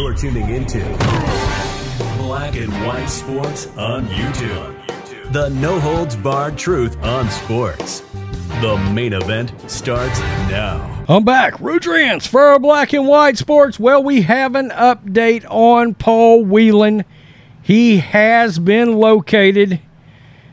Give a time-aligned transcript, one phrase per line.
[0.00, 0.78] You're tuning into
[2.16, 5.30] Black and White Sports on YouTube.
[5.30, 8.00] The no holds barred truth on sports.
[8.62, 10.18] The main event starts
[10.48, 11.04] now.
[11.06, 11.58] I'm back.
[11.58, 13.78] Rudrance for Black and White Sports.
[13.78, 17.04] Well, we have an update on Paul Whelan.
[17.60, 19.80] He has been located.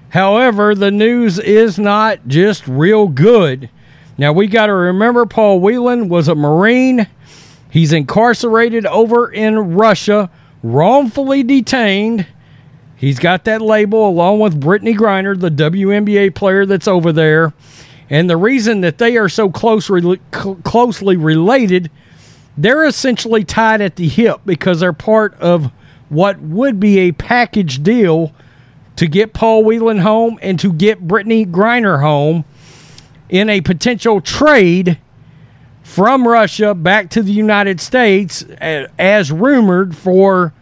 [0.10, 3.70] However, the news is not just real good.
[4.18, 7.08] Now, we got to remember Paul Whelan was a Marine.
[7.70, 10.30] He's incarcerated over in Russia,
[10.64, 12.28] wrongfully detained.
[12.96, 17.54] He's got that label along with Brittney Griner, the WNBA player that's over there.
[18.10, 21.92] And the reason that they are so close, re- closely related,
[22.58, 25.72] they're essentially tied at the hip because they're part of
[26.10, 28.34] what would be a package deal
[28.96, 32.46] to get Paul Whelan home and to get Brittney Griner home
[33.30, 34.98] in a potential trade
[35.88, 38.44] from Russia back to the United States,
[39.00, 40.54] as rumored for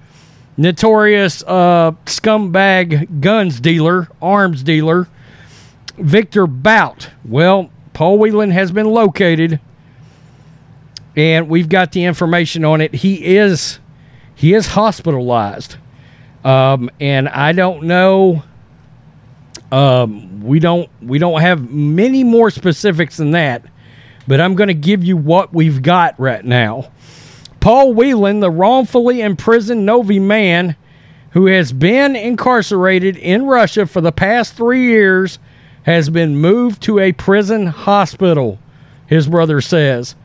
[0.55, 5.07] notorious uh, scumbag guns dealer, arms dealer,
[5.97, 7.09] Victor Bout.
[7.25, 9.59] Well, Paul Whelan has been located,
[11.17, 12.93] and we've got the information on it.
[12.93, 13.79] He is
[14.35, 15.75] he is hospitalized,
[16.45, 18.43] um, and I don't know.
[19.71, 23.65] Um, we don't we don't have many more specifics than that
[24.27, 26.91] but I'm going to give you what we've got right now.
[27.59, 30.75] Paul Whelan, the wrongfully imprisoned Novi man
[31.31, 35.39] who has been incarcerated in Russia for the past three years,
[35.83, 38.57] has been moved to a prison hospital,
[39.05, 40.15] his brother says.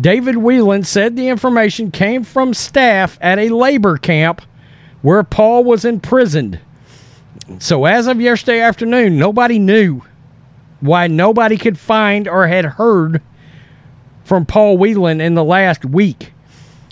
[0.00, 4.42] David Whelan said the information came from staff at a labor camp
[5.02, 6.60] where Paul was imprisoned.
[7.58, 10.02] So, as of yesterday afternoon, nobody knew
[10.80, 13.22] why nobody could find or had heard
[14.26, 16.32] from Paul Whelan in the last week.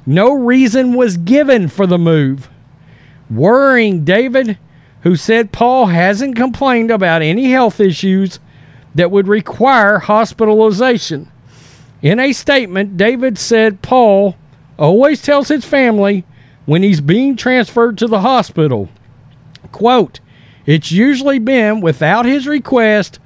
[0.07, 2.49] No reason was given for the move.
[3.29, 4.57] Worrying David,
[5.03, 8.39] who said Paul hasn't complained about any health issues
[8.95, 11.31] that would require hospitalization.
[12.03, 14.37] In a statement, David said Paul
[14.79, 16.25] always tells his family
[16.67, 18.89] when he's being transferred to the hospital,
[19.73, 20.21] quote,
[20.67, 23.19] it's usually been without his request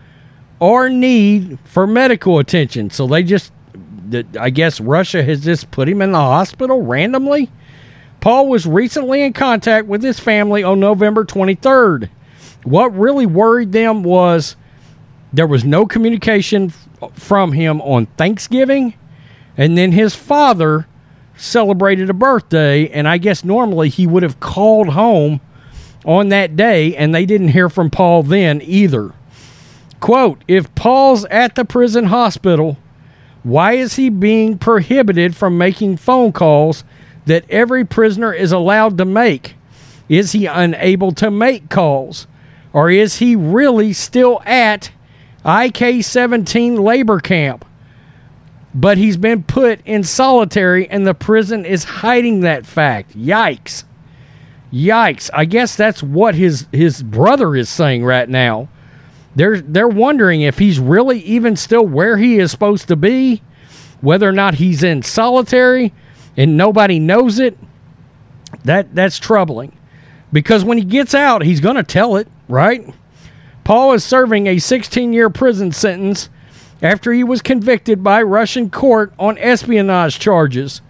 [0.61, 2.89] or need for medical attention.
[2.91, 3.53] So they just
[4.39, 7.51] I guess Russia has just put him in the hospital randomly.
[8.21, 12.09] Paul was recently in contact with his family on November 23rd.
[12.65, 14.57] What really worried them was
[15.33, 16.73] there was no communication
[17.15, 18.95] from him on Thanksgiving,
[19.57, 20.87] and then his father
[21.37, 25.41] celebrated a birthday, and I guess normally he would have called home
[26.05, 29.13] on that day, and they didn't hear from Paul then either.
[30.01, 32.77] Quote If Paul's at the prison hospital,
[33.49, 36.85] why is he being prohibited from making phone calls
[37.25, 39.55] that every prisoner is allowed to make?
[40.09, 42.27] Is he unable to make calls?
[42.75, 44.91] Or is he really still at
[45.47, 47.65] IK 17 labor camp?
[48.75, 53.17] But he's been put in solitary and the prison is hiding that fact.
[53.17, 53.85] Yikes.
[54.71, 55.31] Yikes.
[55.33, 58.69] I guess that's what his, his brother is saying right now.
[59.39, 63.41] They're they're wondering if he's really even still where he is supposed to be,
[64.01, 65.95] whether or not he's in solitary
[66.37, 67.57] and nobody knows it.
[68.65, 69.79] That that's troubling.
[70.33, 72.93] Because when he gets out, he's going to tell it, right?
[73.63, 76.29] Paul is serving a 16-year prison sentence
[76.83, 80.83] after he was convicted by Russian court on espionage charges.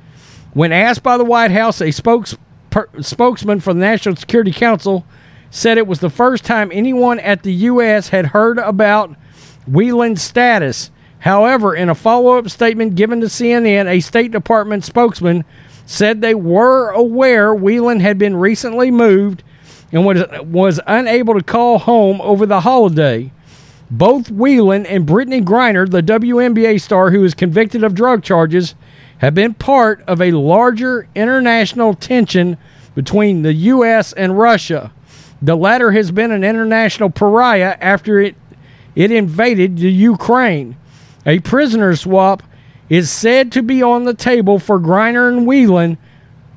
[0.54, 2.34] When asked by the White House, a spokes,
[2.70, 5.04] per, spokesman for the National Security Council
[5.50, 8.08] said it was the first time anyone at the U.S.
[8.08, 9.16] had heard about
[9.66, 10.90] Whelan's status.
[11.20, 15.44] However, in a follow up statement given to CNN, a State Department spokesman
[15.86, 19.42] said they were aware Whelan had been recently moved
[19.90, 23.32] and was, was unable to call home over the holiday.
[23.90, 28.74] Both Whelan and Brittney Griner, the WNBA star who is convicted of drug charges,
[29.18, 32.58] have been part of a larger international tension
[32.94, 34.12] between the U.S.
[34.12, 34.92] and Russia.
[35.40, 38.34] The latter has been an international pariah after it,
[38.94, 40.76] it invaded the Ukraine.
[41.26, 42.42] A prisoner swap
[42.88, 45.98] is said to be on the table for Griner and Whelan,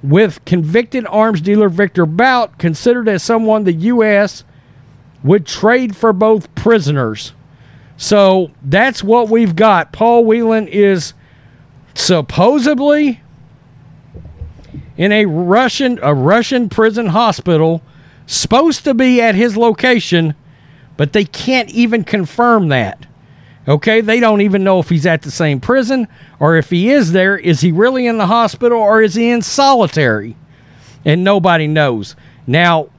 [0.01, 4.44] with convicted arms dealer Victor Bout considered as someone the U.S.
[5.24, 7.33] would trade for both prisoners.
[7.98, 9.92] So that's what we've got.
[9.92, 11.13] Paul Whelan is
[11.94, 13.22] supposedly
[14.98, 17.83] in a Russian a Russian prison hospital
[18.31, 20.36] supposed to be at his location,
[20.98, 23.06] but they can't even confirm that.
[23.68, 26.07] Okay, they don't even know if he's at the same prison
[26.39, 29.42] or if he is there, is he really in the hospital or is he in
[29.42, 30.36] solitary?
[31.06, 32.16] And nobody knows.
[32.48, 32.89] Now,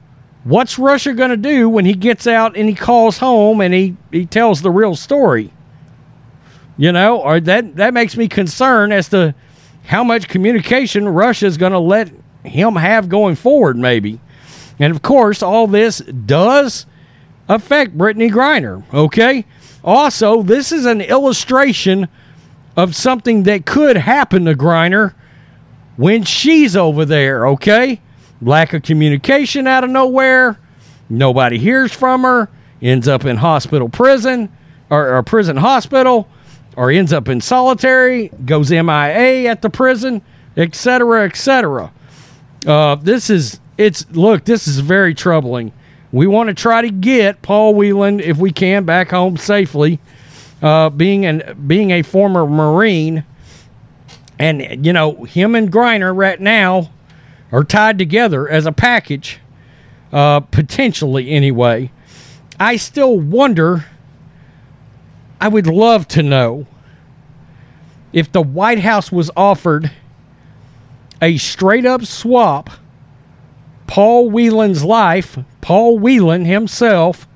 [0.43, 3.97] what's Russia going to do when he gets out and he calls home and he,
[4.11, 5.51] he tells the real story?
[6.77, 9.35] You know, or that that makes me concerned as to
[9.85, 12.11] how much communication Russia is going to let
[12.43, 14.19] him have going forward, maybe.
[14.83, 16.85] And of course, all this does
[17.47, 18.83] affect Brittney Griner.
[18.93, 19.45] Okay.
[19.81, 22.09] Also, this is an illustration
[22.75, 25.13] of something that could happen to Griner
[25.95, 27.47] when she's over there.
[27.47, 28.01] Okay.
[28.41, 30.59] Lack of communication out of nowhere.
[31.09, 32.49] Nobody hears from her.
[32.81, 34.51] Ends up in hospital prison
[34.89, 36.27] or, or prison hospital
[36.75, 40.21] or ends up in solitary, goes MIA at the prison,
[40.57, 41.89] etc., etc.
[42.67, 45.71] Uh, this is it's look, this is very troubling.
[46.11, 49.99] We want to try to get Paul Whelan, if we can, back home safely.
[50.61, 53.25] Uh, being an being a former Marine,
[54.39, 56.91] and you know him and Griner right now
[57.51, 59.39] are tied together as a package,
[60.13, 61.91] uh, potentially anyway.
[62.59, 63.85] I still wonder
[65.41, 66.67] I would love to know
[68.13, 69.91] if the White House was offered
[71.21, 72.69] a straight up swap,
[73.93, 77.27] Paul Whelan's life, Paul Whelan himself,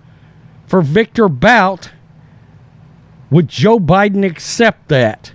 [0.65, 1.91] for Victor Bout,
[3.29, 5.33] would Joe Biden accept that,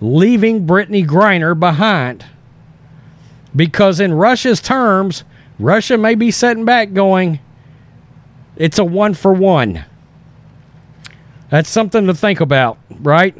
[0.00, 2.24] leaving Brittney Griner behind?
[3.54, 5.22] Because in Russia's terms,
[5.58, 7.40] Russia may be sitting back going,
[8.56, 9.84] it's a one for one.
[11.50, 13.36] That's something to think about, right?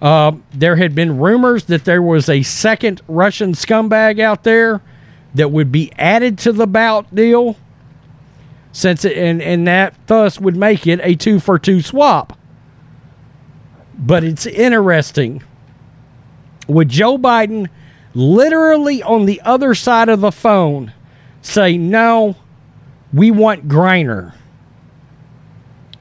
[0.00, 4.80] Uh, there had been rumors that there was a second Russian scumbag out there
[5.34, 7.56] that would be added to the Bout deal,
[8.72, 12.38] since it, and and that thus would make it a two for two swap.
[13.94, 15.42] But it's interesting.
[16.68, 17.68] Would Joe Biden
[18.14, 20.92] literally on the other side of the phone
[21.40, 22.36] say no?
[23.12, 24.34] We want Griner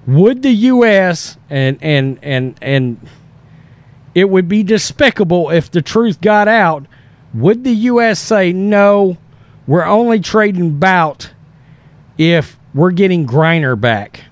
[0.08, 1.38] would the U.S.
[1.50, 3.08] and and and and
[4.14, 6.86] it would be despicable if the truth got out.
[7.34, 8.20] Would the U.S.
[8.20, 9.18] say no?
[9.72, 11.32] We're only trading Bout
[12.18, 14.26] if we're getting Griner back.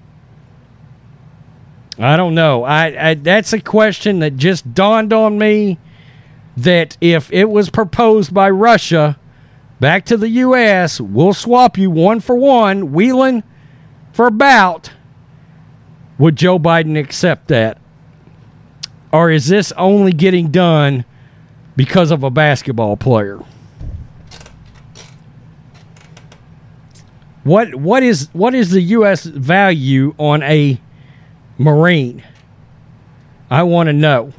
[1.97, 2.65] I don't know.
[2.65, 5.79] I, I that's a question that just dawned on me
[6.57, 9.17] that if it was proposed by Russia
[9.79, 13.45] back to the U.S., we'll swap you one for one, Whelan
[14.11, 14.91] for Bout
[16.17, 17.77] would Joe Biden accept that?
[19.13, 21.05] Or is this only getting done
[21.77, 23.39] because of a basketball player?
[27.49, 30.79] What what is what is the US value on a
[31.57, 32.23] Marine?
[33.49, 34.33] I want to know.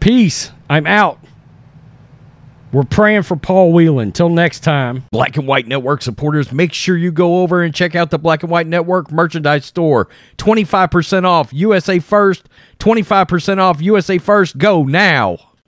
[0.00, 0.50] Peace.
[0.70, 1.18] I'm out.
[2.72, 4.12] We're praying for Paul Whelan.
[4.12, 5.04] Till next time.
[5.12, 8.42] Black and White Network supporters, make sure you go over and check out the Black
[8.42, 10.08] and White Network merchandise store.
[10.38, 12.48] 25% off USA First,
[12.78, 14.56] 25% off USA First.
[14.56, 15.49] Go now.